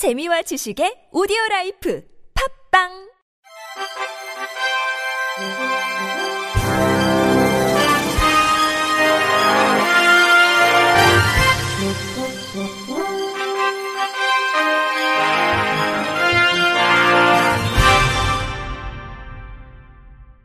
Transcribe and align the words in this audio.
재미와 0.00 0.40
지식의 0.40 1.12
오디오 1.12 1.36
라이프 1.50 2.02
팟빵 2.32 2.88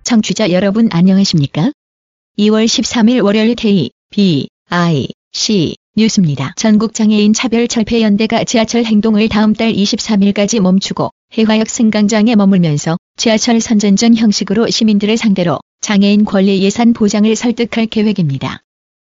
청취자 0.04 0.52
여러분 0.52 0.90
안녕하십니까? 0.92 1.72
2월 2.38 2.66
13일 2.66 3.24
월요일 3.24 3.56
K, 3.56 3.90
B, 4.10 4.50
I, 4.68 5.08
C 5.32 5.78
뉴스입니다. 5.98 6.54
전국장애인 6.58 7.32
차별철폐연대가 7.32 8.44
지하철 8.44 8.84
행동을 8.84 9.30
다음 9.30 9.54
달 9.54 9.72
23일까지 9.72 10.60
멈추고 10.60 11.10
해화역 11.38 11.70
승강장에 11.70 12.36
머물면서 12.36 12.98
지하철 13.16 13.62
선전전 13.62 14.16
형식으로 14.16 14.70
시민들을 14.70 15.16
상대로 15.16 15.60
장애인 15.80 16.26
권리 16.26 16.62
예산 16.62 16.92
보장을 16.92 17.34
설득할 17.34 17.86
계획입니다. 17.86 18.62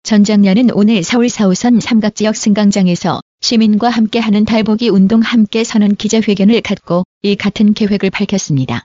전장년은 0.04 0.70
오늘 0.74 1.02
서울 1.02 1.26
4호선 1.26 1.80
삼각지역 1.80 2.36
승강장에서 2.36 3.20
시민과 3.40 3.90
함께하는 3.90 4.44
달보기 4.44 4.88
운동 4.88 5.22
함께 5.22 5.64
선언 5.64 5.96
기자회견을 5.96 6.60
갖고 6.60 7.02
이 7.22 7.34
같은 7.34 7.74
계획을 7.74 8.10
밝혔습니다. 8.10 8.84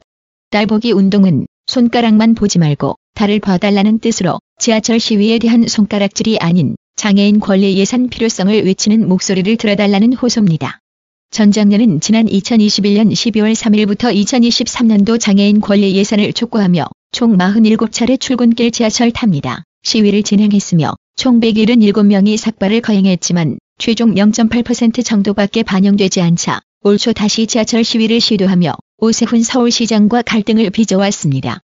달보기 0.49 0.91
운동은 0.91 1.45
손가락만 1.67 2.33
보지 2.33 2.57
말고 2.57 2.95
달을 3.13 3.39
봐달라는 3.39 3.99
뜻으로 3.99 4.39
지하철 4.59 4.99
시위에 4.99 5.37
대한 5.37 5.67
손가락질이 5.67 6.39
아닌 6.39 6.75
장애인 7.01 7.39
권리 7.39 7.77
예산 7.77 8.09
필요성을 8.09 8.63
외치는 8.63 9.07
목소리를 9.07 9.57
들어달라는 9.57 10.13
호소입니다. 10.13 10.77
전 11.31 11.51
장년은 11.51 11.99
지난 11.99 12.27
2021년 12.27 13.11
12월 13.11 13.55
3일부터 13.55 14.13
2023년도 14.13 15.19
장애인 15.19 15.61
권리 15.61 15.95
예산을 15.95 16.31
촉구하며 16.31 16.85
총 17.11 17.39
47차례 17.39 18.19
출근길 18.19 18.69
지하철 18.69 19.09
탑니다. 19.09 19.63
시위를 19.81 20.21
진행했으며 20.21 20.93
총 21.15 21.39
177명이 21.39 22.37
삭발을 22.37 22.81
거행했지만 22.81 23.57
최종 23.79 24.13
0.8% 24.13 25.03
정도밖에 25.03 25.63
반영되지 25.63 26.21
않자 26.21 26.61
올 26.83 26.99
초 26.99 27.13
다시 27.13 27.47
지하철 27.47 27.83
시위를 27.83 28.21
시도하며 28.21 28.75
오세훈 28.99 29.41
서울시장과 29.41 30.21
갈등을 30.21 30.69
빚어왔습니다. 30.69 31.61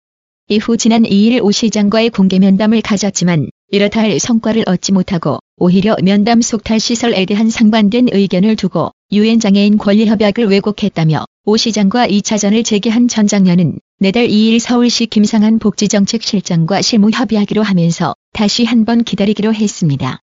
이후 0.50 0.78
지난 0.78 1.04
2일 1.04 1.44
오 1.44 1.52
시장과의 1.52 2.10
공개 2.10 2.40
면담을 2.40 2.82
가졌지만 2.82 3.50
이렇다 3.70 4.00
할 4.02 4.18
성과를 4.18 4.64
얻지 4.66 4.94
못하고 4.94 5.40
오히려 5.58 5.98
면담 6.02 6.42
속탈 6.42 6.80
시설에 6.80 7.26
대한 7.26 7.50
상반된 7.50 8.08
의견을 8.12 8.56
두고 8.56 8.92
유엔 9.12 9.42
장애인 9.42 9.78
권리 9.78 10.06
협약을 10.06 10.46
왜곡했다며 10.46 11.26
오 11.44 11.58
시장과 11.58 12.08
2차전을 12.08 12.64
제기한 12.64 13.10
전 13.10 13.28
장년은 13.28 13.80
내달 14.00 14.30
2일 14.30 14.60
서울시 14.60 15.06
김상한 15.08 15.60
복지정책실장과 15.60 16.82
실무 16.82 17.10
협의하기로 17.10 17.62
하면서 17.62 18.16
다시 18.32 18.64
한번 18.64 19.04
기다리기로 19.04 19.54
했습니다. 19.54 20.22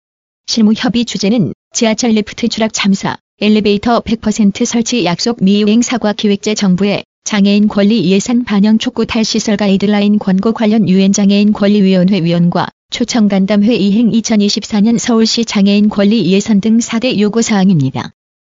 실무 0.46 0.74
협의 0.76 1.06
주제는 1.06 1.54
지하철 1.74 2.12
리프트 2.12 2.48
추락 2.50 2.74
참사, 2.74 3.18
엘리베이터 3.40 4.02
100% 4.02 4.66
설치 4.66 5.04
약속 5.06 5.44
미이행 5.44 5.82
사과 5.82 6.14
기획재정부의 6.14 7.06
장애인 7.24 7.68
권리 7.70 8.06
예산 8.12 8.44
반영 8.44 8.78
촉구 8.78 9.08
탈시설 9.08 9.58
가이드라인 9.58 10.20
권고 10.20 10.52
관련 10.52 10.88
유엔 10.88 11.12
장애인 11.12 11.54
권리위원회 11.54 12.20
위원과 12.20 12.68
초청 12.92 13.30
간담회 13.30 13.74
이행 13.74 14.12
2024년 14.12 15.00
서울시 15.00 15.46
장애인 15.46 15.88
권리 15.88 16.30
예산 16.30 16.60
등 16.60 16.78
4대 16.78 17.18
요구사항입니다. 17.18 18.12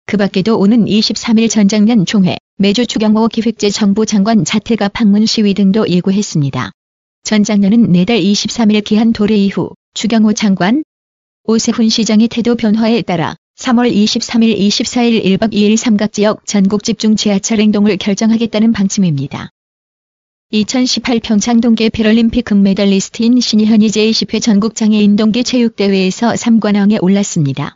그 0.06 0.18
밖에도 0.18 0.60
오는 0.60 0.84
23일 0.84 1.50
전장연 1.50 2.06
총회, 2.06 2.36
매주 2.58 2.86
추경호 2.86 3.30
기획재정부 3.30 4.06
장관 4.06 4.44
자택가 4.44 4.90
방문 4.90 5.26
시위 5.26 5.54
등도 5.54 5.88
예고했습니다. 5.88 6.72
전장연은 7.24 7.94
내달 7.94 8.20
23일 8.20 8.84
기한 8.84 9.14
도래 9.14 9.36
이후 9.36 9.70
추경호 9.94 10.34
장관, 10.34 10.84
오세훈 11.46 11.88
시장의 11.88 12.28
태도 12.28 12.56
변화에 12.56 13.04
따라 13.04 13.38
3월 13.58 13.90
23일 13.90 14.60
24일 14.60 15.24
1박 15.24 15.54
2일 15.54 15.78
삼각지역 15.78 16.46
전국 16.46 16.84
집중 16.84 17.16
지하철 17.16 17.62
행동을 17.62 17.96
결정하겠다는 17.96 18.74
방침입니다. 18.74 19.50
2018 20.56 21.20
평창 21.20 21.60
동계 21.60 21.90
패럴림픽 21.90 22.46
금메달리스트인 22.46 23.42
신의현이 23.42 23.88
제20회 23.88 24.42
전국장애인 24.42 25.18
동계 25.18 25.44
체육대회에서 25.44 26.32
3관왕에 26.32 27.04
올랐습니다. 27.04 27.76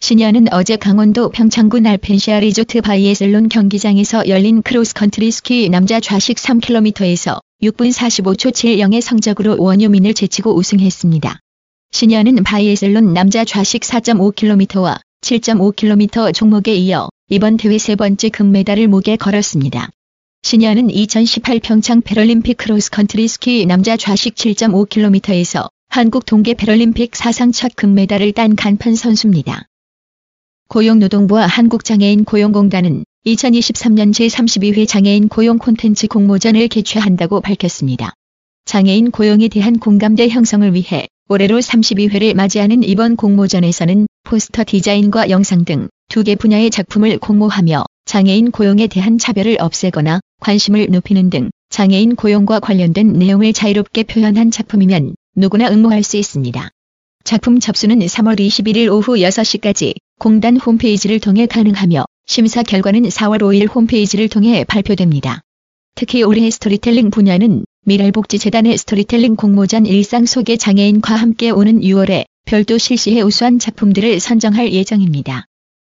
신의현은 0.00 0.52
어제 0.52 0.76
강원도 0.76 1.30
평창군 1.30 1.86
알펜시아 1.86 2.40
리조트 2.40 2.82
바이애슬론 2.82 3.48
경기장에서 3.48 4.28
열린 4.28 4.60
크로스컨트리 4.60 5.30
스키 5.30 5.70
남자 5.70 6.00
좌식 6.00 6.36
3km에서 6.36 7.40
6분 7.62 7.94
45초 7.94 8.52
70의 8.52 9.00
성적으로 9.00 9.56
원유민을 9.58 10.12
제치고 10.12 10.54
우승했습니다. 10.54 11.40
신의현은 11.92 12.44
바이애슬론 12.44 13.14
남자 13.14 13.46
좌식 13.46 13.80
4.5km와 13.80 15.00
7.5km 15.22 16.34
종목에 16.34 16.74
이어 16.74 17.08
이번 17.30 17.56
대회 17.56 17.78
세 17.78 17.96
번째 17.96 18.28
금메달을 18.28 18.86
목에 18.88 19.16
걸었습니다. 19.16 19.88
신의현은 20.42 20.88
2018 20.88 21.60
평창 21.60 22.00
패럴림픽 22.00 22.56
크로스컨트리 22.56 23.28
스키 23.28 23.66
남자 23.66 23.96
좌식 23.98 24.34
7.5km에서 24.34 25.68
한국 25.88 26.24
동계 26.24 26.54
패럴림픽 26.54 27.14
사상 27.14 27.52
첫 27.52 27.76
금메달을 27.76 28.32
딴 28.32 28.56
간판 28.56 28.94
선수입니다. 28.94 29.66
고용노동부와 30.68 31.46
한국장애인 31.46 32.24
고용공단은 32.24 33.04
2023년 33.26 34.12
제32회 34.12 34.88
장애인 34.88 35.28
고용 35.28 35.58
콘텐츠 35.58 36.06
공모전을 36.06 36.68
개최한다고 36.68 37.42
밝혔습니다. 37.42 38.14
장애인 38.64 39.10
고용에 39.10 39.48
대한 39.48 39.78
공감대 39.78 40.28
형성을 40.28 40.72
위해 40.72 41.08
올해로 41.28 41.58
32회를 41.58 42.34
맞이하는 42.34 42.84
이번 42.84 43.16
공모전에서는 43.16 44.06
포스터 44.22 44.64
디자인과 44.66 45.28
영상 45.28 45.66
등 45.66 45.88
두 46.08 46.24
개 46.24 46.36
분야의 46.36 46.70
작품을 46.70 47.18
공모하며 47.18 47.84
장애인 48.06 48.50
고용에 48.50 48.86
대한 48.86 49.18
차별을 49.18 49.58
없애거나 49.60 50.20
관심을 50.40 50.88
높이는 50.90 51.28
등 51.28 51.50
장애인 51.68 52.16
고용과 52.16 52.60
관련된 52.60 53.12
내용을 53.12 53.52
자유롭게 53.52 54.04
표현한 54.04 54.50
작품이면 54.50 55.14
누구나 55.36 55.68
응모할 55.70 56.02
수 56.02 56.16
있습니다. 56.16 56.70
작품 57.24 57.60
접수는 57.60 57.98
3월 57.98 58.40
21일 58.40 58.90
오후 58.90 59.16
6시까지 59.16 59.96
공단 60.18 60.56
홈페이지를 60.56 61.20
통해 61.20 61.44
가능하며 61.44 62.06
심사 62.26 62.62
결과는 62.62 63.02
4월 63.02 63.40
5일 63.40 63.68
홈페이지를 63.74 64.30
통해 64.30 64.64
발표됩니다. 64.64 65.42
특히 65.94 66.22
올해 66.22 66.48
스토리텔링 66.48 67.10
분야는 67.10 67.66
밀알복지재단의 67.84 68.78
스토리텔링 68.78 69.36
공모전 69.36 69.84
일상 69.84 70.24
속의 70.24 70.56
장애인과 70.56 71.14
함께 71.14 71.50
오는 71.50 71.80
6월에 71.80 72.24
별도 72.46 72.78
실시해 72.78 73.20
우수한 73.20 73.58
작품들을 73.58 74.20
선정할 74.20 74.72
예정입니다. 74.72 75.44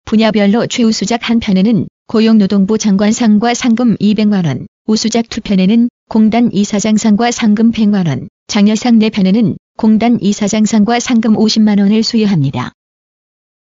분야별로 0.07 0.68
최우수작 0.68 1.29
한 1.29 1.41
편에는 1.41 1.85
고용노동부 2.07 2.78
장관상과 2.78 3.53
상금 3.53 3.97
200만원, 3.97 4.66
우수작 4.85 5.28
두 5.28 5.41
편에는 5.41 5.90
공단 6.07 6.50
이사장상과 6.53 7.31
상금 7.31 7.73
100만원, 7.73 8.29
장려상 8.47 9.00
네 9.00 9.09
편에는 9.09 9.57
공단 9.75 10.18
이사장상과 10.22 11.01
상금 11.01 11.34
50만원을 11.35 12.03
수여합니다. 12.03 12.72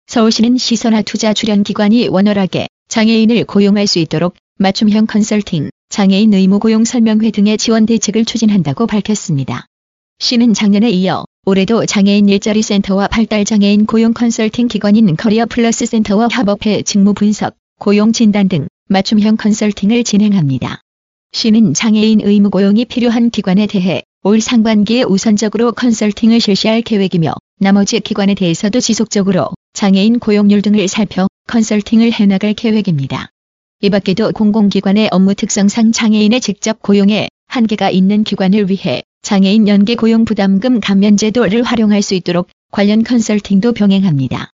서울시는 0.06 0.56
시 0.56 0.69
산하 0.69 1.02
투자 1.02 1.34
출연기관이 1.34 2.08
원활하게 2.08 2.68
장애인을 2.88 3.44
고용할 3.44 3.86
수 3.86 3.98
있도록 3.98 4.34
맞춤형 4.56 5.04
컨설팅, 5.04 5.68
장애인 5.90 6.32
의무 6.32 6.58
고용 6.58 6.86
설명회 6.86 7.32
등의 7.32 7.58
지원 7.58 7.84
대책을 7.84 8.24
추진한다고 8.24 8.86
밝혔습니다. 8.86 9.66
시는 10.20 10.54
작년에 10.54 10.88
이어 10.88 11.26
올해도 11.50 11.84
장애인 11.84 12.28
일자리 12.28 12.62
센터와 12.62 13.08
발달 13.08 13.44
장애인 13.44 13.84
고용 13.84 14.14
컨설팅 14.14 14.68
기관인 14.68 15.16
커리어 15.16 15.46
플러스 15.46 15.84
센터와 15.84 16.28
협업해 16.30 16.82
직무 16.82 17.12
분석, 17.12 17.56
고용 17.80 18.12
진단 18.12 18.48
등 18.48 18.68
맞춤형 18.88 19.36
컨설팅을 19.36 20.04
진행합니다. 20.04 20.80
시는 21.32 21.74
장애인 21.74 22.20
의무 22.22 22.50
고용이 22.50 22.84
필요한 22.84 23.30
기관에 23.30 23.66
대해 23.66 24.04
올 24.22 24.40
상반기에 24.40 25.02
우선적으로 25.02 25.72
컨설팅을 25.72 26.40
실시할 26.40 26.82
계획이며 26.82 27.34
나머지 27.58 27.98
기관에 27.98 28.36
대해서도 28.36 28.78
지속적으로 28.78 29.48
장애인 29.72 30.20
고용률 30.20 30.62
등을 30.62 30.86
살펴 30.86 31.26
컨설팅을 31.48 32.12
해나갈 32.12 32.54
계획입니다. 32.54 33.28
이 33.80 33.90
밖에도 33.90 34.30
공공기관의 34.30 35.08
업무 35.10 35.34
특성상 35.34 35.90
장애인의 35.90 36.42
직접 36.42 36.80
고용에 36.80 37.28
한계가 37.48 37.90
있는 37.90 38.22
기관을 38.22 38.70
위해 38.70 39.02
장애인 39.22 39.68
연계 39.68 39.94
고용 39.94 40.24
부담금 40.24 40.80
감면 40.80 41.16
제도를 41.16 41.62
활용할 41.62 42.02
수 42.02 42.14
있도록 42.14 42.48
관련 42.72 43.04
컨설팅도 43.04 43.72
병행합니다. 43.72 44.50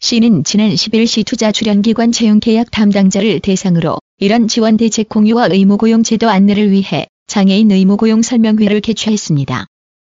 시는 0.00 0.44
지난 0.44 0.70
10일 0.70 1.06
시 1.06 1.24
투자 1.24 1.50
출연기관 1.50 2.12
채용 2.12 2.38
계약 2.38 2.70
담당자를 2.70 3.40
대상으로 3.40 3.98
이런 4.18 4.46
지원 4.46 4.76
대책 4.76 5.08
공유와 5.08 5.48
의무 5.50 5.78
고용 5.78 6.02
제도 6.02 6.28
안내를 6.28 6.70
위해 6.70 7.06
장애인 7.26 7.70
의무 7.70 7.96
고용 7.96 8.22
설명회를 8.22 8.80
개최했습니다. 8.80 9.66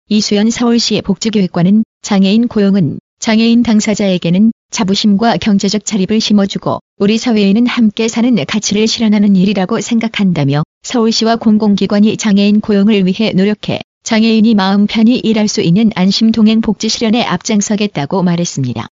이수연 0.08 0.50
서울시 0.50 1.00
복지교육관은 1.02 1.84
장애인 2.02 2.48
고용은 2.48 2.98
장애인 3.20 3.62
당사자에게는 3.62 4.52
자부심과 4.70 5.36
경제적 5.38 5.84
자립을 5.84 6.20
심어주고 6.20 6.80
우리 6.98 7.18
사회에는 7.18 7.66
함께 7.66 8.08
사는 8.08 8.34
가치를 8.44 8.86
실현하는 8.86 9.36
일이라고 9.36 9.80
생각한다며 9.80 10.62
서울시와 10.82 11.36
공공기관이 11.36 12.16
장애인 12.16 12.60
고용을 12.60 13.06
위해 13.06 13.32
노력해 13.32 13.80
장애인이 14.08 14.54
마음 14.54 14.86
편히 14.86 15.18
일할 15.18 15.48
수 15.48 15.60
있는 15.60 15.90
안심 15.94 16.32
동행 16.32 16.62
복지 16.62 16.88
실현에 16.88 17.24
앞장서겠다고 17.24 18.22
말했습니다. 18.22 18.86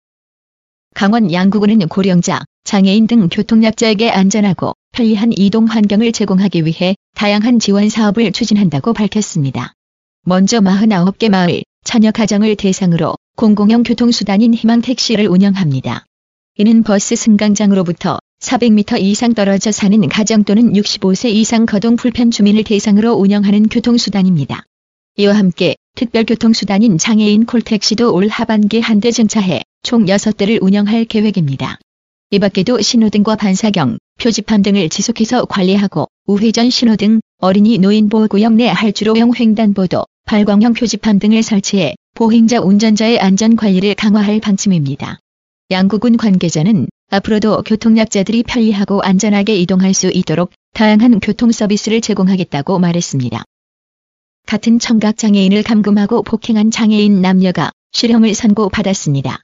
강원 0.94 1.30
양구군은 1.30 1.86
고령자, 1.88 2.40
장애인 2.64 3.08
등 3.08 3.28
교통약자에게 3.28 4.08
안전하고 4.08 4.72
편리한 4.92 5.32
이동 5.36 5.66
환경을 5.66 6.12
제공하기 6.12 6.64
위해 6.64 6.94
다양한 7.14 7.58
지원 7.58 7.90
사업을 7.90 8.32
추진한다고 8.32 8.94
밝혔습니다. 8.94 9.74
먼저 10.24 10.60
49개 10.60 11.28
마을, 11.28 11.62
처녀 11.84 12.10
가정을 12.10 12.56
대상으로 12.56 13.14
공공형 13.36 13.82
교통수단인 13.82 14.54
희망택시를 14.54 15.28
운영합니다. 15.28 16.06
이는 16.56 16.82
버스 16.82 17.16
승강장으로부터 17.16 18.18
400m 18.40 18.98
이상 19.02 19.34
떨어져 19.34 19.72
사는 19.72 20.08
가정 20.08 20.44
또는 20.44 20.72
65세 20.72 21.28
이상 21.32 21.66
거동 21.66 21.96
불편 21.96 22.30
주민을 22.30 22.64
대상으로 22.64 23.12
운영하는 23.12 23.68
교통수단입니다. 23.68 24.64
이와 25.16 25.34
함께 25.34 25.76
특별교통수단인 25.94 26.96
장애인 26.96 27.44
콜택시도 27.44 28.14
올 28.14 28.28
하반기 28.28 28.80
한 28.80 28.98
대 28.98 29.10
증차해 29.10 29.62
총 29.82 30.06
6대를 30.06 30.62
운영할 30.62 31.04
계획입니다. 31.04 31.78
이 32.30 32.38
밖에도 32.38 32.80
신호등과 32.80 33.36
반사경, 33.36 33.98
표지판 34.18 34.62
등을 34.62 34.88
지속해서 34.88 35.44
관리하고 35.44 36.06
우회전 36.26 36.70
신호등, 36.70 37.20
어린이 37.40 37.76
노인 37.76 38.08
보호구역 38.08 38.54
내 38.54 38.68
할주로형 38.68 39.32
횡단보도, 39.38 40.04
발광형 40.24 40.72
표지판 40.72 41.18
등을 41.18 41.42
설치해 41.42 41.94
보행자 42.14 42.60
운전자의 42.60 43.20
안전관리를 43.20 43.94
강화할 43.96 44.40
방침입니다. 44.40 45.18
양구군 45.70 46.16
관계자는 46.16 46.88
앞으로도 47.10 47.64
교통약자들이 47.64 48.44
편리하고 48.44 49.02
안전하게 49.02 49.56
이동할 49.56 49.92
수 49.92 50.10
있도록 50.10 50.52
다양한 50.72 51.20
교통 51.20 51.52
서비스를 51.52 52.00
제공하겠다고 52.00 52.78
말했습니다. 52.78 53.44
같은 54.46 54.78
청각장애인을 54.78 55.62
감금하고 55.62 56.22
폭행한 56.22 56.70
장애인 56.70 57.20
남녀가 57.20 57.70
실형을 57.92 58.34
선고받았습니다. 58.34 59.40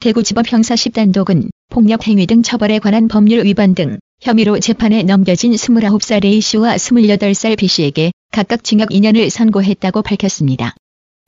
대구지법 0.00 0.52
형사 0.52 0.74
10단독은 0.74 1.48
폭력행위 1.70 2.26
등 2.26 2.42
처벌에 2.42 2.78
관한 2.78 3.08
법률 3.08 3.44
위반 3.44 3.74
등 3.74 3.98
혐의로 4.20 4.58
재판에 4.58 5.02
넘겨진 5.02 5.52
29살 5.52 6.24
A씨와 6.24 6.76
28살 6.76 7.56
B씨에게 7.58 8.12
각각 8.32 8.64
징역 8.64 8.90
2년을 8.90 9.30
선고했다고 9.30 10.02
밝혔습니다. 10.02 10.74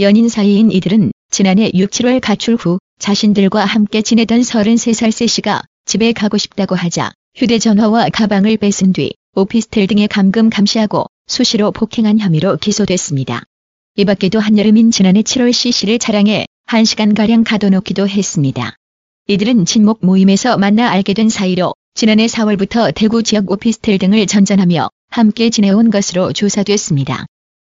연인 0.01 0.29
사이인 0.29 0.71
이들은 0.73 1.13
지난해 1.31 1.71
6, 1.75 1.91
7월 1.91 2.21
가출 2.21 2.57
후 2.57 2.79
자신들과 2.99 3.65
함께 3.65 4.03
지내던 4.03 4.41
33살 4.41 5.13
C씨가 5.13 5.63
집에 5.85 6.13
가고 6.13 6.39
싶다고 6.39 6.75
하자 6.75 7.13
휴대전화와 7.37 8.09
가방을 8.11 8.57
뺏은 8.57 8.93
뒤 8.93 9.15
오피스텔 9.35 9.87
등에 9.87 10.07
감금 10.07 10.51
감시하고 10.51 11.07
수시로 11.31 11.71
폭행한 11.71 12.19
혐의로 12.19 12.57
기소됐습니다. 12.57 13.45
이 13.95 14.05
밖에도 14.05 14.41
한여름인 14.41 14.91
지난해 14.91 15.23
7월 15.23 15.53
C씨를 15.53 16.01
차량에 16.01 16.45
1시간가량 16.67 17.45
가둬놓기도 17.47 18.09
했습니다. 18.09 18.75
이들은 19.29 19.65
친목 19.65 20.01
모임에서 20.05 20.59
만나 20.59 20.91
알게 20.91 21.15
된 21.15 21.29
사이로 21.29 21.73
지난해 21.95 22.27
4월부터 22.27 22.93
대구 22.95 23.23
지역 23.23 23.49
오피스텔 23.49 23.99
등을 23.99 24.27
전전하며 24.27 24.89
함께 25.09 25.51
지내온 25.51 25.91
것으로 25.91 26.33
조사됐습니다. 26.33 27.27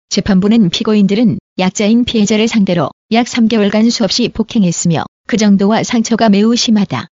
재판부는 0.09 0.71
피고인들은 0.71 1.37
약자인 1.59 2.03
피해자를 2.03 2.47
상대로 2.47 2.89
약 3.11 3.27
3개월간 3.27 3.91
수없이 3.91 4.27
폭행했으며 4.29 5.05
그 5.27 5.37
정도와 5.37 5.83
상처가 5.83 6.29
매우 6.29 6.55
심하다. 6.55 7.07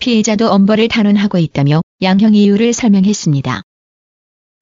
피해자도 0.00 0.50
엄벌을 0.50 0.88
단언하고 0.88 1.38
있다며 1.38 1.80
양형 2.02 2.34
이유를 2.34 2.74
설명했습니다. 2.74 3.62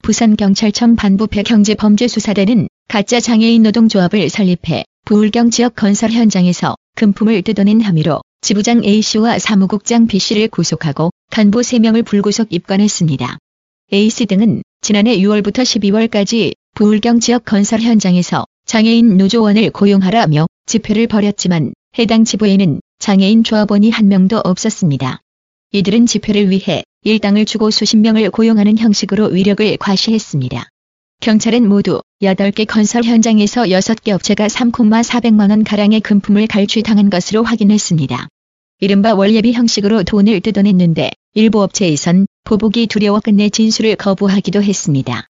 부산경찰청 0.03 0.97
반부패 0.97 1.43
경제범죄수사대는 1.43 2.69
가짜 2.89 3.19
장애인 3.19 3.63
노동조합을 3.65 4.29
설립해 4.29 4.85
부울경 5.05 5.51
지역 5.51 5.75
건설 5.75 6.13
현장에서 6.13 6.77
금품을 6.95 7.43
뜯어낸 7.43 7.83
혐의로 7.83 8.21
지부장 8.41 8.85
A씨와 8.85 9.39
사무국장 9.39 10.07
B씨를 10.07 10.49
구속하고 10.49 11.11
간부 11.31 11.61
3명을 11.61 12.05
불구속 12.05 12.53
입건했습니다. 12.53 13.39
A씨 13.93 14.27
등은 14.27 14.63
지난해 14.81 15.17
6월부터 15.19 15.63
12월까지 15.63 16.53
부울경 16.75 17.21
지역 17.21 17.45
건설 17.45 17.81
현장에서 17.81 18.45
장애인 18.67 19.17
노조원을 19.17 19.71
고용하라며 19.71 20.47
집회를 20.67 21.07
벌였지만 21.09 21.73
해당 21.99 22.25
지부에는 22.25 22.81
장애인 22.99 23.43
조합원이 23.43 23.91
한 23.91 24.09
명도 24.09 24.39
없었습니다. 24.39 25.21
이들은 25.73 26.07
집회를 26.07 26.51
위해 26.51 26.85
일당을 27.03 27.45
주고 27.45 27.71
수십 27.71 27.97
명을 27.99 28.31
고용하는 28.31 28.79
형식으로 28.79 29.27
위력을 29.27 29.77
과시했습니다. 29.77 30.69
경찰은 31.21 31.69
모두 31.69 32.03
8개 32.23 32.67
건설 32.67 33.05
현장에서 33.05 33.63
6개 33.63 34.11
업체가 34.11 34.49
3,400만원 34.49 35.65
가량의 35.67 36.01
금품을 36.01 36.47
갈취당한 36.47 37.11
것으로 37.11 37.43
확인했습니다. 37.43 38.29
이른바 38.81 39.15
원예비 39.15 39.53
형식으로 39.53 40.03
돈을 40.03 40.41
뜯어냈는데 40.41 41.11
일부 41.35 41.63
업체에선 41.63 42.27
보복이 42.45 42.87
두려워 42.87 43.21
끝내 43.21 43.49
진술을 43.49 43.97
거부하기도 43.97 44.63
했습니다. 44.63 45.27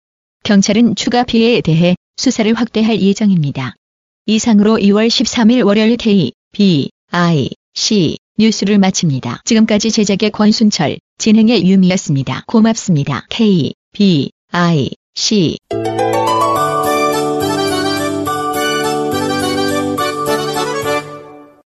경찰은 0.43 0.95
추가 0.95 1.23
피해에 1.23 1.61
대해 1.61 1.95
수사를 2.17 2.53
확대할 2.53 3.01
예정입니다. 3.01 3.75
이상으로 4.27 4.77
2월 4.77 5.07
13일 5.07 5.65
월요일 5.65 5.97
K, 5.97 6.31
B, 6.51 6.89
I, 7.09 7.49
C 7.73 8.17
뉴스를 8.41 8.79
마칩니다. 8.79 9.41
지금까지 9.45 9.91
제작의 9.91 10.31
권순철, 10.31 10.97
진행의 11.17 11.65
유미였습니다. 11.67 12.43
고맙습니다. 12.47 13.25
K, 13.29 13.73
B, 13.93 14.31
I, 14.51 14.89
C 15.15 15.57